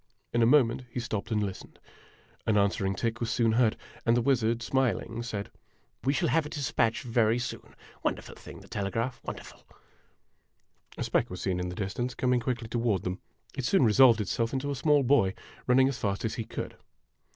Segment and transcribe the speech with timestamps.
[0.33, 1.77] In a moment he stopped and listened.
[2.47, 5.51] An answering 46 IMAGINOTIONS tick was soon heard; and the wizard, smiling, said:
[6.03, 7.75] "We shall have a despatch very soon!
[8.01, 9.63] Wonderful thing, the telegraph wonderful!'
[10.97, 13.19] A speck was seen in the distance coming quickly toward them.
[13.55, 15.35] It soon resolved itself into a small boy,
[15.67, 16.77] running as fast as he could.